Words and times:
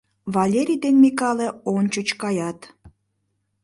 Верий 0.33 0.79
ден 0.83 0.95
Микале 1.03 1.47
ончыч 1.75 2.09
каят. 2.21 2.59